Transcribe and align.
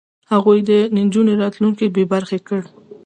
هغوی 0.31 0.59
د 0.69 0.71
نجونو 0.97 1.31
راتلونکی 1.41 1.85
بې 1.95 2.03
برخې 2.13 2.39
کړ. 2.47 2.61